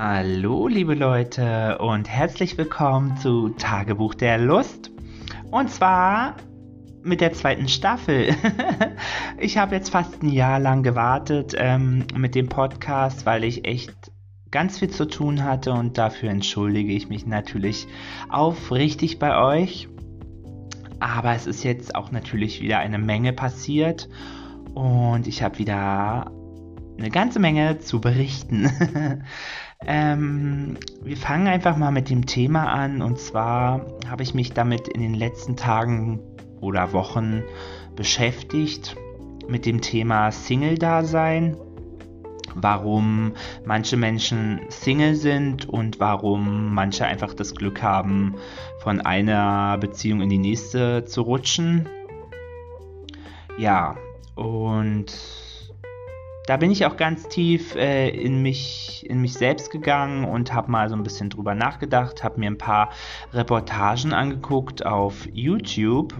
[0.00, 4.92] Hallo, liebe Leute, und herzlich willkommen zu Tagebuch der Lust.
[5.50, 6.36] Und zwar
[7.02, 8.32] mit der zweiten Staffel.
[9.38, 14.12] ich habe jetzt fast ein Jahr lang gewartet ähm, mit dem Podcast, weil ich echt
[14.52, 17.88] ganz viel zu tun hatte und dafür entschuldige ich mich natürlich
[18.28, 19.88] aufrichtig bei euch.
[21.00, 24.08] Aber es ist jetzt auch natürlich wieder eine Menge passiert
[24.74, 26.30] und ich habe wieder
[26.98, 28.70] eine ganze Menge zu berichten.
[29.86, 34.88] ähm, wir fangen einfach mal mit dem Thema an und zwar habe ich mich damit
[34.88, 36.20] in den letzten Tagen
[36.60, 37.42] oder Wochen
[37.96, 38.96] beschäftigt
[39.48, 41.56] mit dem Thema Single-Dasein,
[42.54, 43.32] warum
[43.64, 48.34] manche Menschen Single sind und warum manche einfach das Glück haben,
[48.80, 51.88] von einer Beziehung in die nächste zu rutschen.
[53.56, 53.96] Ja,
[54.34, 55.12] und
[56.48, 60.70] da bin ich auch ganz tief äh, in, mich, in mich selbst gegangen und habe
[60.70, 62.88] mal so ein bisschen drüber nachgedacht, habe mir ein paar
[63.34, 66.14] Reportagen angeguckt auf YouTube.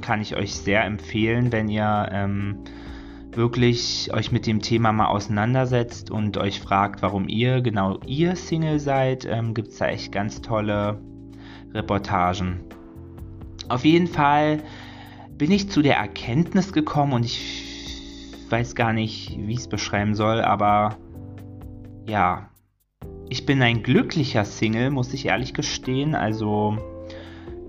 [0.00, 2.64] Kann ich euch sehr empfehlen, wenn ihr ähm,
[3.32, 8.80] wirklich euch mit dem Thema mal auseinandersetzt und euch fragt, warum ihr genau ihr Single
[8.80, 10.98] seid, ähm, gibt es da echt ganz tolle
[11.74, 12.60] Reportagen.
[13.68, 14.62] Auf jeden Fall
[15.36, 17.67] bin ich zu der Erkenntnis gekommen und ich
[18.50, 20.96] weiß gar nicht, wie ich es beschreiben soll, aber
[22.06, 22.50] ja,
[23.28, 26.14] ich bin ein glücklicher Single, muss ich ehrlich gestehen.
[26.14, 26.78] Also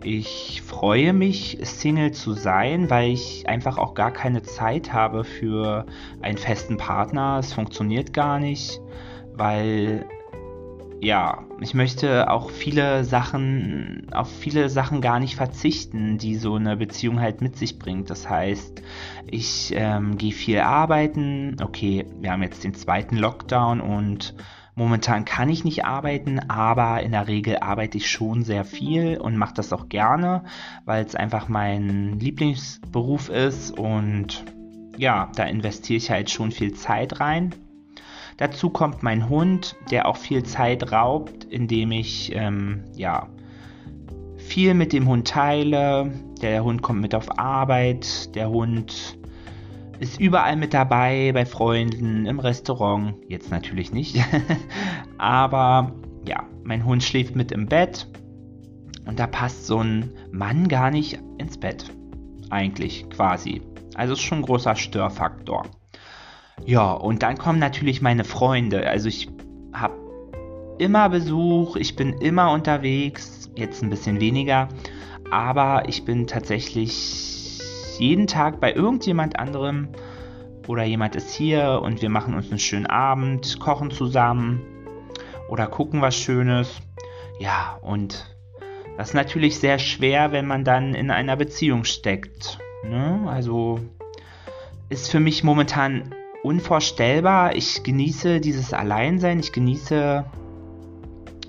[0.03, 5.85] ich freue mich, Single zu sein, weil ich einfach auch gar keine Zeit habe für
[6.21, 7.37] einen festen Partner.
[7.39, 8.79] Es funktioniert gar nicht,
[9.33, 10.05] weil
[11.01, 16.75] ja, ich möchte auch viele Sachen, auf viele Sachen gar nicht verzichten, die so eine
[16.75, 18.09] Beziehung halt mit sich bringt.
[18.09, 18.81] Das heißt,
[19.25, 21.55] ich ähm, gehe viel arbeiten.
[21.61, 24.35] Okay, wir haben jetzt den zweiten Lockdown und
[24.75, 29.37] momentan kann ich nicht arbeiten, aber in der Regel arbeite ich schon sehr viel und
[29.37, 30.43] mache das auch gerne,
[30.85, 34.43] weil es einfach mein Lieblingsberuf ist und
[34.97, 37.55] ja, da investiere ich halt schon viel Zeit rein.
[38.39, 43.27] Dazu kommt mein Hund, der auch viel Zeit raubt, indem ich ähm, ja
[44.37, 46.13] viel mit dem Hund teile.
[46.41, 49.19] Der Hund kommt mit auf Arbeit, der Hund
[49.99, 53.15] ist überall mit dabei, bei Freunden, im Restaurant.
[53.27, 54.15] Jetzt natürlich nicht.
[55.17, 55.91] Aber
[56.25, 58.07] ja, mein Hund schläft mit im Bett.
[59.05, 61.91] Und da passt so ein Mann gar nicht ins Bett.
[62.49, 63.61] Eigentlich quasi.
[63.95, 65.63] Also ist schon ein großer Störfaktor.
[66.65, 68.87] Ja, und dann kommen natürlich meine Freunde.
[68.87, 69.29] Also ich
[69.73, 69.95] habe
[70.77, 74.69] immer Besuch, ich bin immer unterwegs, jetzt ein bisschen weniger,
[75.31, 77.59] aber ich bin tatsächlich
[77.99, 79.89] jeden Tag bei irgendjemand anderem
[80.67, 84.61] oder jemand ist hier und wir machen uns einen schönen Abend, kochen zusammen
[85.49, 86.81] oder gucken was Schönes.
[87.39, 88.25] Ja, und
[88.97, 92.59] das ist natürlich sehr schwer, wenn man dann in einer Beziehung steckt.
[92.83, 93.25] Ne?
[93.27, 93.79] Also
[94.89, 96.13] ist für mich momentan
[96.43, 97.55] unvorstellbar.
[97.55, 100.25] Ich genieße dieses Alleinsein, ich genieße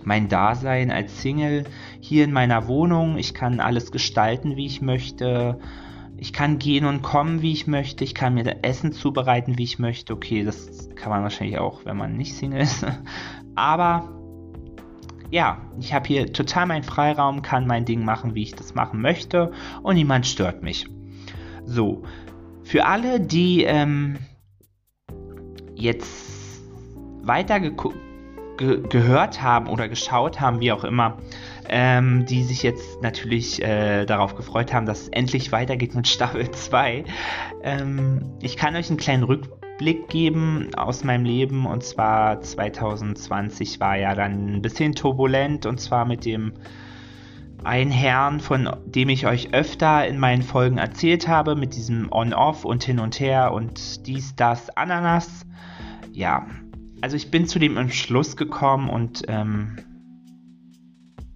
[0.04, 1.64] mein Dasein als Single
[2.00, 3.18] hier in meiner Wohnung.
[3.18, 5.58] Ich kann alles gestalten, wie ich möchte.
[6.16, 8.04] Ich kann gehen und kommen, wie ich möchte.
[8.04, 10.12] Ich kann mir Essen zubereiten, wie ich möchte.
[10.12, 12.86] Okay, das kann man wahrscheinlich auch, wenn man nicht Single ist.
[13.54, 14.08] Aber
[15.30, 19.00] ja, ich habe hier total meinen Freiraum, kann mein Ding machen, wie ich das machen
[19.00, 19.52] möchte
[19.82, 20.86] und niemand stört mich.
[21.64, 22.02] So,
[22.64, 24.18] für alle, die ähm,
[25.80, 26.62] jetzt
[27.22, 27.72] weiter ge
[28.90, 31.16] gehört haben oder geschaut haben, wie auch immer,
[31.66, 36.50] ähm, die sich jetzt natürlich äh, darauf gefreut haben, dass es endlich weitergeht mit Staffel
[36.50, 37.04] 2.
[37.62, 43.96] Ähm, ich kann euch einen kleinen Rückblick geben aus meinem Leben und zwar 2020 war
[43.96, 46.52] ja dann ein bisschen turbulent und zwar mit dem
[47.64, 52.64] einen Herrn, von dem ich euch öfter in meinen Folgen erzählt habe, mit diesem On-Off
[52.64, 55.46] und hin und her und dies, das, Ananas
[56.12, 56.46] ja,
[57.00, 59.78] also ich bin zu dem Entschluss gekommen und ähm,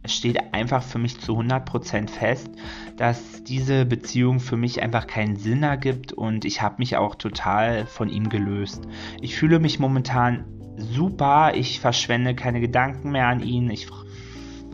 [0.03, 2.51] es steht einfach für mich zu 100% fest,
[2.97, 7.87] dass diese Beziehung für mich einfach keinen Sinn ergibt und ich habe mich auch total
[7.87, 8.87] von ihm gelöst.
[9.23, 10.45] Ich fühle mich momentan
[10.77, 13.87] super, ich verschwende keine Gedanken mehr an ihn, ich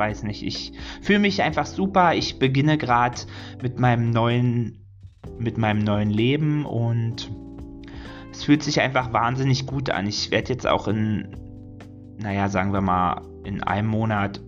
[0.00, 3.20] weiß nicht, ich fühle mich einfach super, ich beginne gerade
[3.62, 4.81] mit meinem neuen
[5.38, 7.31] mit meinem neuen Leben und
[8.32, 10.06] es fühlt sich einfach wahnsinnig gut an.
[10.06, 11.37] Ich werde jetzt auch in,
[12.19, 14.41] naja, sagen wir mal, in einem Monat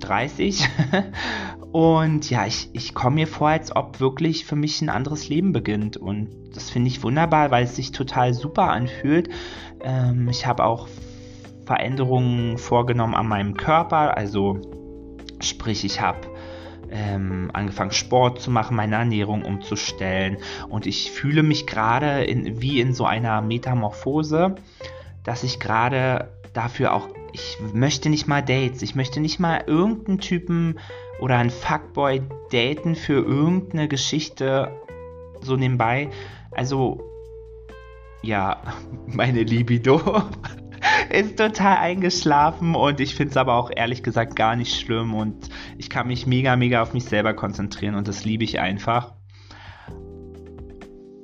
[0.00, 0.68] 30.
[1.72, 5.52] und ja, ich, ich komme mir vor, als ob wirklich für mich ein anderes Leben
[5.52, 5.96] beginnt.
[5.96, 9.28] Und das finde ich wunderbar, weil es sich total super anfühlt.
[9.82, 10.88] Ähm, ich habe auch
[11.64, 14.16] Veränderungen vorgenommen an meinem Körper.
[14.16, 14.60] Also
[15.40, 16.18] sprich, ich habe
[16.90, 20.38] ähm, angefangen Sport zu machen, meine Ernährung umzustellen
[20.68, 22.26] und ich fühle mich gerade
[22.60, 24.54] wie in so einer Metamorphose,
[25.24, 30.18] dass ich gerade dafür auch, ich möchte nicht mal Dates, ich möchte nicht mal irgendeinen
[30.18, 30.78] Typen
[31.20, 32.22] oder einen Fuckboy
[32.52, 34.70] daten für irgendeine Geschichte
[35.40, 36.10] so nebenbei.
[36.52, 37.02] Also
[38.22, 38.62] ja,
[39.06, 40.00] meine Libido
[41.14, 45.48] ist total eingeschlafen und ich finde es aber auch ehrlich gesagt gar nicht schlimm und
[45.78, 49.14] ich kann mich mega, mega auf mich selber konzentrieren und das liebe ich einfach.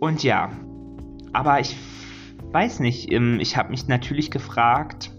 [0.00, 0.50] Und ja,
[1.32, 1.76] aber ich
[2.52, 5.10] weiß nicht, ähm, ich habe mich natürlich gefragt,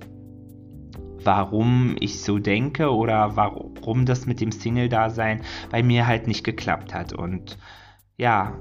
[1.23, 6.93] warum ich so denke oder warum das mit dem Single-Dasein bei mir halt nicht geklappt
[6.93, 7.13] hat.
[7.13, 7.57] Und
[8.17, 8.57] ja,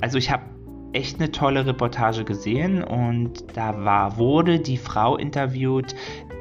[0.00, 0.55] also ich habe
[0.96, 5.94] echt eine tolle Reportage gesehen und da war, wurde die Frau interviewt,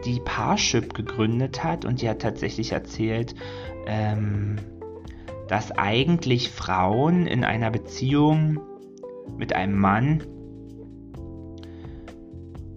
[0.05, 3.35] die Parship gegründet hat und die hat tatsächlich erzählt,
[3.85, 4.55] ähm,
[5.49, 8.61] dass eigentlich Frauen in einer Beziehung
[9.37, 10.23] mit einem Mann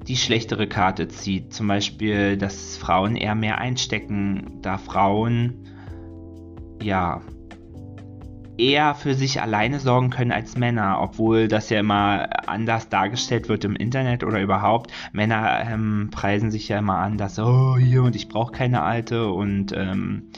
[0.08, 1.52] die schlechtere Karte zieht.
[1.52, 5.68] Zum Beispiel, dass Frauen eher mehr einstecken, da Frauen
[6.82, 7.20] ja
[8.58, 13.64] eher für sich alleine sorgen können als Männer, obwohl das ja immer anders dargestellt wird
[13.64, 14.92] im Internet oder überhaupt.
[15.12, 19.30] Männer ähm, preisen sich ja immer an, dass, oh, hier und ich brauche keine Alte
[19.30, 20.30] und ähm,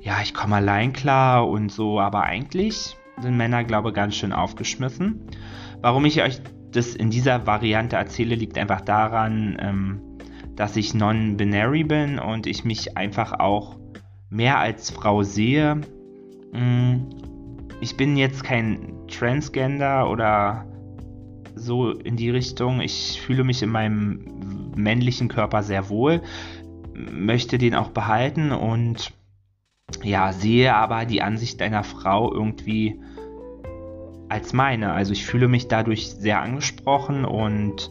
[0.00, 4.32] ja, ich komme allein klar und so, aber eigentlich sind Männer, glaube ich, ganz schön
[4.32, 5.26] aufgeschmissen.
[5.82, 6.40] Warum ich euch
[6.72, 10.00] das in dieser Variante erzähle, liegt einfach daran, ähm,
[10.56, 13.76] dass ich non-binary bin und ich mich einfach auch
[14.30, 15.80] mehr als Frau sehe.
[16.52, 17.08] Mm,
[17.80, 20.66] ich bin jetzt kein Transgender oder
[21.54, 22.80] so in die Richtung.
[22.80, 24.24] Ich fühle mich in meinem
[24.76, 26.22] männlichen Körper sehr wohl,
[26.94, 29.12] möchte den auch behalten und
[30.02, 33.00] ja, sehe aber die Ansicht einer Frau irgendwie
[34.28, 34.92] als meine.
[34.92, 37.90] Also ich fühle mich dadurch sehr angesprochen und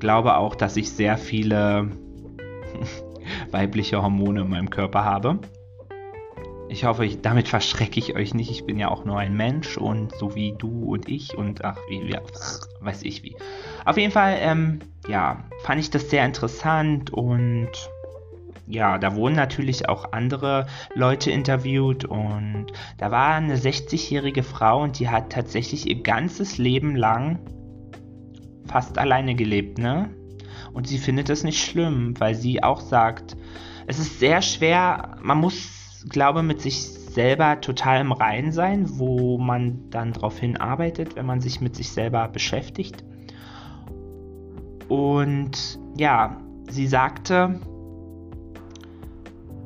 [0.00, 1.90] glaube auch, dass ich sehr viele
[3.50, 5.38] weibliche Hormone in meinem Körper habe.
[6.70, 8.50] Ich hoffe, ich, damit verschrecke ich euch nicht.
[8.50, 11.78] Ich bin ja auch nur ein Mensch und so wie du und ich und ach,
[11.88, 12.20] wie, ja,
[12.80, 13.36] weiß ich wie.
[13.86, 17.70] Auf jeden Fall, ähm, ja, fand ich das sehr interessant und
[18.66, 22.66] ja, da wurden natürlich auch andere Leute interviewt und
[22.98, 27.38] da war eine 60-jährige Frau und die hat tatsächlich ihr ganzes Leben lang
[28.66, 30.10] fast alleine gelebt, ne?
[30.74, 33.38] Und sie findet das nicht schlimm, weil sie auch sagt,
[33.86, 35.77] es ist sehr schwer, man muss
[36.08, 41.40] glaube, mit sich selber total im Rein sein, wo man dann darauf hinarbeitet, wenn man
[41.40, 43.04] sich mit sich selber beschäftigt.
[44.88, 47.60] Und ja, sie sagte,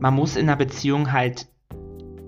[0.00, 1.46] man muss in einer Beziehung halt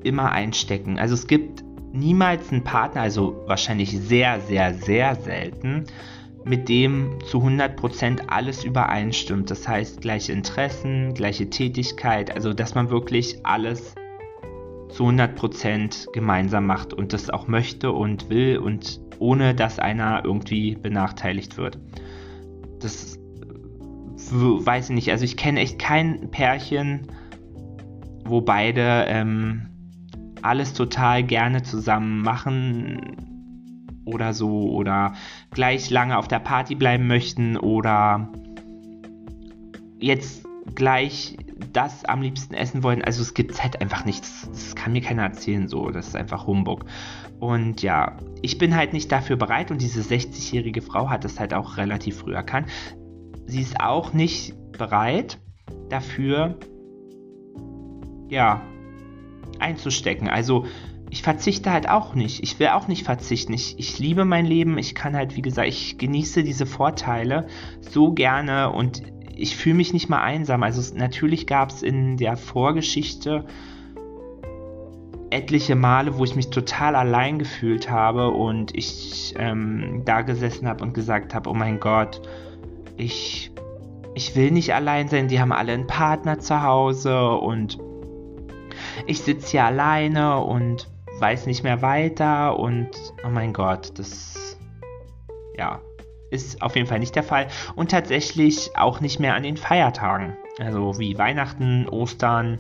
[0.03, 0.99] immer einstecken.
[0.99, 5.85] Also es gibt niemals einen Partner, also wahrscheinlich sehr, sehr, sehr selten,
[6.45, 9.51] mit dem zu 100% alles übereinstimmt.
[9.51, 13.95] Das heißt, gleiche Interessen, gleiche Tätigkeit, also dass man wirklich alles
[14.91, 20.77] zu 100% gemeinsam macht und das auch möchte und will und ohne dass einer irgendwie
[20.77, 21.79] benachteiligt wird.
[22.81, 23.19] Das
[24.31, 25.11] weiß ich nicht.
[25.11, 27.09] Also ich kenne echt kein Pärchen,
[28.25, 29.69] wo beide ähm,
[30.43, 33.34] alles total gerne zusammen machen
[34.05, 35.15] oder so oder
[35.51, 38.31] gleich lange auf der Party bleiben möchten oder
[39.99, 41.37] jetzt gleich
[41.73, 43.03] das am liebsten essen wollen.
[43.03, 44.49] Also es gibt halt einfach nichts.
[44.51, 45.91] Das kann mir keiner erzählen so.
[45.91, 46.85] Das ist einfach Humbug.
[47.41, 51.55] Und ja, ich bin halt nicht dafür bereit und diese 60-jährige Frau hat das halt
[51.55, 52.69] auch relativ früh erkannt.
[53.47, 55.39] Sie ist auch nicht bereit
[55.89, 56.59] dafür,
[58.29, 58.63] ja,
[59.59, 60.29] einzustecken.
[60.29, 60.67] Also
[61.15, 62.43] ich verzichte halt auch nicht.
[62.43, 63.53] Ich will auch nicht verzichten.
[63.53, 64.79] Ich, ich liebe mein Leben.
[64.79, 67.47] Ich kann halt, wie gesagt, ich genieße diese Vorteile
[67.83, 69.01] so gerne und
[69.37, 70.65] ich fühle mich nicht mal einsam.
[70.65, 73.45] Also natürlich gab es in der Vorgeschichte
[75.31, 80.83] etliche Male, wo ich mich total allein gefühlt habe und ich ähm, da gesessen habe
[80.83, 82.23] und gesagt habe, oh mein Gott,
[82.97, 83.53] ich,
[84.17, 87.79] ich will nicht allein sein, die haben alle einen Partner zu Hause und
[89.07, 90.89] ich sitze hier alleine und
[91.25, 92.91] weiß nicht mehr weiter und
[93.25, 94.59] oh mein Gott, das
[95.57, 95.81] ja,
[96.31, 100.37] ist auf jeden Fall nicht der Fall und tatsächlich auch nicht mehr an den Feiertagen.
[100.59, 102.59] Also wie Weihnachten, Ostern,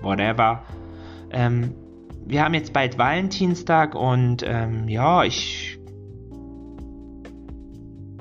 [0.00, 0.62] whatever.
[1.32, 1.74] Ähm,
[2.24, 5.80] wir haben jetzt bald Valentinstag und ähm, ja, ich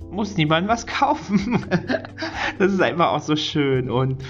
[0.09, 1.67] muss niemandem was kaufen.
[2.57, 4.23] das ist einfach auch so schön und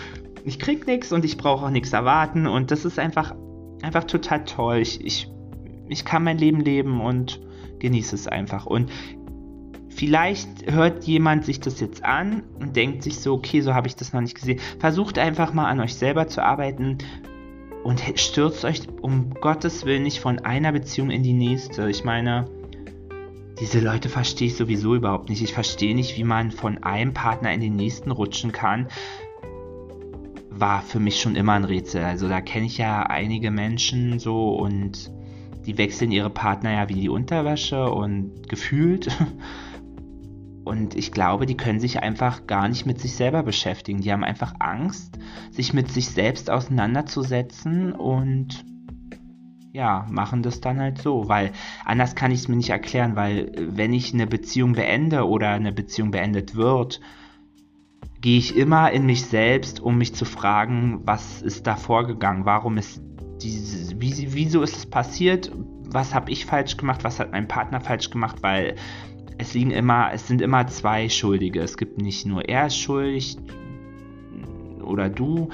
[0.44, 3.34] ich krieg nichts und ich brauche auch nichts erwarten und das ist einfach,
[3.82, 4.78] einfach total toll.
[4.78, 5.30] Ich, ich,
[5.88, 7.40] ich kann mein Leben leben und
[7.80, 8.66] genieße es einfach.
[8.66, 8.92] Und
[9.90, 13.96] vielleicht hört jemand sich das jetzt an und denkt sich so, okay, so habe ich
[13.96, 14.60] das noch nicht gesehen.
[14.80, 16.98] Versucht einfach mal an euch selber zu arbeiten
[17.84, 21.90] und stürzt euch um Gottes Willen nicht von einer Beziehung in die nächste.
[21.90, 22.48] Ich meine,
[23.60, 25.42] diese Leute verstehe ich sowieso überhaupt nicht.
[25.42, 28.88] Ich verstehe nicht, wie man von einem Partner in den nächsten rutschen kann.
[30.60, 32.04] War für mich schon immer ein Rätsel.
[32.04, 35.12] Also da kenne ich ja einige Menschen so und
[35.66, 39.10] die wechseln ihre Partner ja wie die Unterwäsche und gefühlt.
[40.66, 44.02] Und ich glaube, die können sich einfach gar nicht mit sich selber beschäftigen.
[44.02, 45.18] Die haben einfach Angst,
[45.50, 48.64] sich mit sich selbst auseinanderzusetzen und
[49.72, 51.54] ja, machen das dann halt so, weil
[51.86, 55.72] anders kann ich es mir nicht erklären, weil wenn ich eine Beziehung beende oder eine
[55.72, 57.02] Beziehung beendet wird,
[58.22, 62.78] gehe ich immer in mich selbst, um mich zu fragen, was ist da vorgegangen, warum
[62.78, 63.02] ist
[63.42, 65.52] diese, wie, wieso ist es passiert,
[65.92, 68.76] was habe ich falsch gemacht, was hat mein Partner falsch gemacht, weil
[69.38, 71.62] es liegen immer, es sind immer zwei Schuldige.
[71.62, 73.38] Es gibt nicht nur er ist schuldig
[74.84, 75.50] oder du.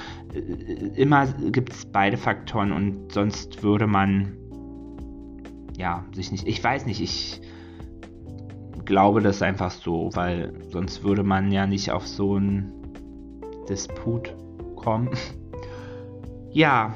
[0.96, 4.34] Immer gibt es beide Faktoren und sonst würde man
[5.78, 6.48] ja sich nicht.
[6.48, 7.42] Ich weiß nicht, ich
[8.86, 12.72] glaube das einfach so, weil sonst würde man ja nicht auf so einen
[13.70, 14.34] Disput
[14.76, 15.10] kommen.
[16.52, 16.94] ja,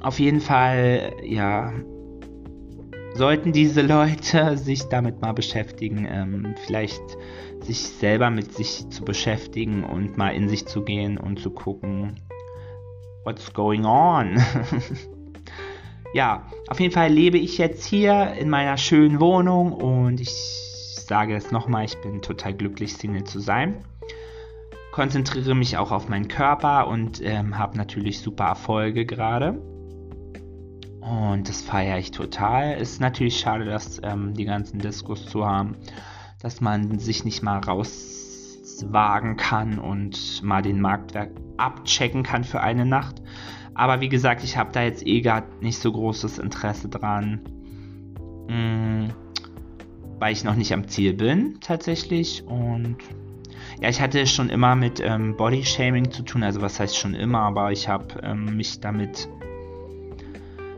[0.00, 1.72] auf jeden Fall, ja,
[3.14, 7.02] sollten diese Leute sich damit mal beschäftigen, ähm, vielleicht
[7.60, 12.14] sich selber mit sich zu beschäftigen und mal in sich zu gehen und zu gucken,
[13.24, 14.36] what's going on?
[16.12, 20.32] ja, auf jeden Fall lebe ich jetzt hier in meiner schönen Wohnung und ich
[21.06, 23.84] sage es nochmal, ich bin total glücklich, Single zu sein.
[24.92, 29.60] Konzentriere mich auch auf meinen Körper und ähm, habe natürlich super Erfolge gerade.
[31.00, 32.74] Und das feiere ich total.
[32.74, 35.76] Ist natürlich schade, dass ähm, die ganzen Diskos zu haben,
[36.40, 42.84] dass man sich nicht mal rauswagen kann und mal den Marktwerk abchecken kann für eine
[42.84, 43.22] Nacht.
[43.74, 47.40] Aber wie gesagt, ich habe da jetzt eh gar nicht so großes Interesse dran.
[48.48, 49.08] Mh, mm,
[50.18, 52.44] weil ich noch nicht am Ziel bin, tatsächlich.
[52.46, 52.98] Und
[53.80, 56.44] ja, ich hatte schon immer mit ähm, Body-Shaming zu tun.
[56.44, 59.28] Also, was heißt schon immer, aber ich habe ähm, mich damit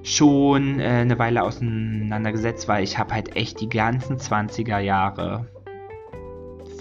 [0.02, 5.46] schon äh, eine Weile auseinandergesetzt, weil ich habe halt echt die ganzen 20er Jahre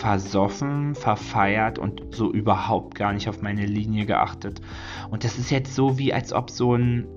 [0.03, 4.59] versoffen, verfeiert und so überhaupt gar nicht auf meine Linie geachtet.
[5.09, 7.07] Und das ist jetzt so wie als ob so ein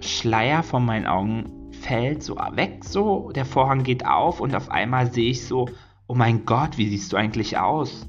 [0.00, 5.12] Schleier von meinen Augen fällt, so weg, so der Vorhang geht auf und auf einmal
[5.12, 5.68] sehe ich so,
[6.06, 8.08] oh mein Gott, wie siehst du eigentlich aus?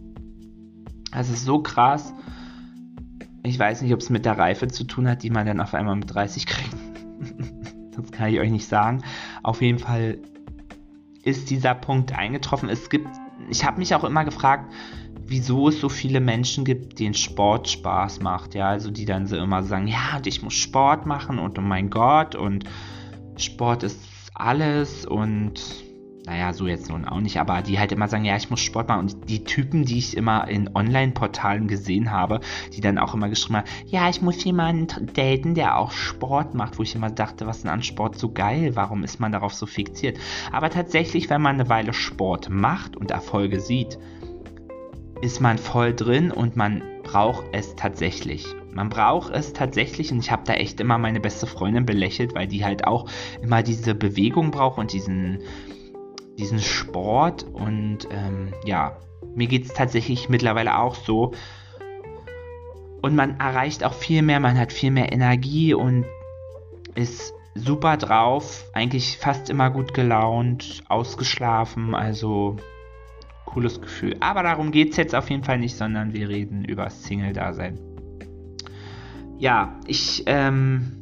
[1.12, 2.14] Das ist so krass.
[3.44, 5.74] Ich weiß nicht, ob es mit der Reife zu tun hat, die man dann auf
[5.74, 6.78] einmal mit 30 kriegt.
[7.92, 9.04] das kann ich euch nicht sagen.
[9.44, 10.20] Auf jeden Fall
[11.24, 12.70] ist dieser Punkt eingetroffen.
[12.70, 13.10] Es gibt,
[13.50, 14.72] ich habe mich auch immer gefragt,
[15.26, 18.56] wieso es so viele Menschen gibt, denen Sport Spaß macht.
[18.56, 21.62] Ja, also die dann so immer sagen, ja, und ich muss Sport machen und oh
[21.62, 22.66] mein Gott und
[23.38, 24.00] Sport ist
[24.36, 25.83] alles und
[26.26, 28.88] naja, so jetzt nun auch nicht, aber die halt immer sagen, ja, ich muss Sport
[28.88, 29.02] machen.
[29.02, 32.40] Und die Typen, die ich immer in Online-Portalen gesehen habe,
[32.74, 36.80] die dann auch immer geschrieben haben, ja, ich muss jemanden daten, der auch Sport macht,
[36.80, 38.76] wo ich immer dachte, was ist denn an Sport so geil?
[38.76, 40.18] Warum ist man darauf so fixiert?
[40.52, 43.98] Aber tatsächlich, wenn man eine Weile Sport macht und Erfolge sieht,
[45.22, 48.46] ist man voll drin und man braucht es tatsächlich.
[48.74, 52.48] Man braucht es tatsächlich und ich habe da echt immer meine beste Freundin belächelt, weil
[52.48, 53.10] die halt auch
[53.42, 55.40] immer diese Bewegung braucht und diesen
[56.38, 58.98] diesen Sport und ähm, ja,
[59.36, 61.34] mir geht es tatsächlich mittlerweile auch so.
[63.02, 66.06] Und man erreicht auch viel mehr, man hat viel mehr Energie und
[66.96, 72.58] ist super drauf, eigentlich fast immer gut gelaunt, ausgeschlafen, also
[73.46, 74.16] cooles Gefühl.
[74.20, 77.80] Aber darum geht es jetzt auf jeden Fall nicht, sondern wir reden über Single-Dasein.
[79.38, 81.02] Ja, ich ähm,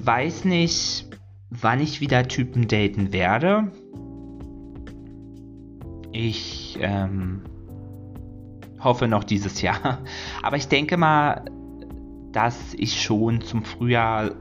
[0.00, 1.06] weiß nicht,
[1.60, 3.70] wann ich wieder Typen daten werde.
[6.12, 7.42] Ich ähm,
[8.80, 9.98] hoffe noch dieses Jahr.
[10.42, 11.44] Aber ich denke mal,
[12.32, 14.32] dass ich schon zum Frühjahr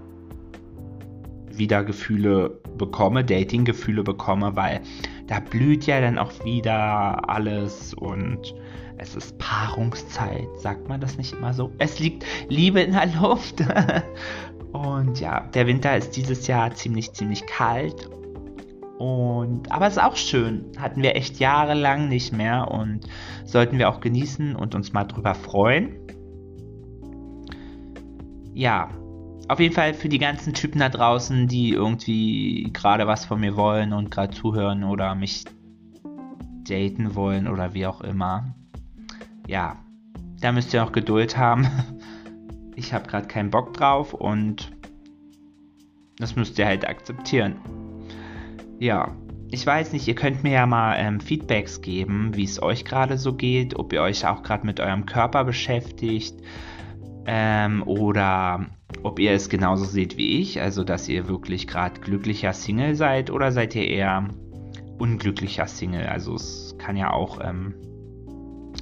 [1.50, 4.80] wieder Gefühle bekomme, Dating-Gefühle bekomme, weil
[5.27, 8.56] da blüht ja dann auch wieder alles und
[8.98, 11.72] es ist Paarungszeit, sagt man das nicht immer so?
[11.77, 13.63] Es liegt Liebe in der Luft.
[14.73, 18.09] Und ja, der Winter ist dieses Jahr ziemlich, ziemlich kalt.
[18.97, 20.71] Und, aber es ist auch schön.
[20.77, 23.07] Hatten wir echt jahrelang nicht mehr und
[23.45, 25.95] sollten wir auch genießen und uns mal drüber freuen.
[28.53, 28.89] Ja,
[29.47, 33.57] auf jeden Fall für die ganzen Typen da draußen, die irgendwie gerade was von mir
[33.57, 35.45] wollen und gerade zuhören oder mich
[36.69, 38.55] daten wollen oder wie auch immer.
[39.47, 39.77] Ja,
[40.39, 41.67] da müsst ihr auch Geduld haben.
[42.75, 44.71] Ich habe gerade keinen Bock drauf und
[46.17, 47.55] das müsst ihr halt akzeptieren.
[48.79, 49.15] Ja,
[49.49, 53.17] ich weiß nicht, ihr könnt mir ja mal ähm, Feedbacks geben, wie es euch gerade
[53.17, 56.35] so geht, ob ihr euch auch gerade mit eurem Körper beschäftigt
[57.25, 58.67] ähm, oder
[59.03, 63.29] ob ihr es genauso seht wie ich, also dass ihr wirklich gerade glücklicher Single seid
[63.29, 64.29] oder seid ihr eher
[64.97, 66.05] unglücklicher Single.
[66.05, 67.75] Also es kann ja auch ähm,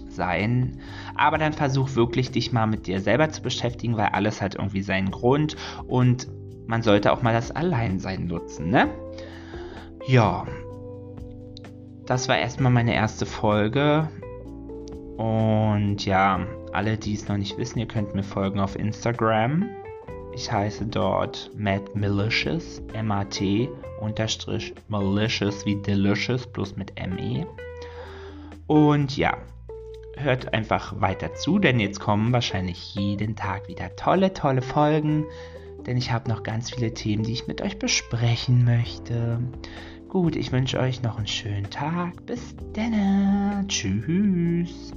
[0.09, 0.79] sein.
[1.19, 4.81] Aber dann versuch wirklich dich mal mit dir selber zu beschäftigen, weil alles hat irgendwie
[4.81, 6.29] seinen Grund und
[6.65, 8.87] man sollte auch mal das Alleinsein nutzen, ne?
[10.07, 10.47] Ja.
[12.05, 14.07] Das war erstmal meine erste Folge.
[15.17, 16.39] Und ja,
[16.71, 19.65] alle, die es noch nicht wissen, ihr könnt mir folgen auf Instagram.
[20.33, 23.67] Ich heiße dort Matt Malicious, M-A-T
[23.99, 27.45] unterstrich malicious wie delicious, bloß mit M-E.
[28.67, 29.37] Und ja,
[30.19, 35.25] hört einfach weiter zu, denn jetzt kommen wahrscheinlich jeden Tag wieder tolle, tolle Folgen.
[35.85, 39.39] Denn ich habe noch ganz viele Themen, die ich mit euch besprechen möchte.
[40.09, 42.25] Gut, ich wünsche euch noch einen schönen Tag.
[42.25, 43.67] Bis dann.
[43.67, 44.93] Tschüss.